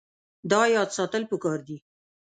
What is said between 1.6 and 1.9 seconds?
دي.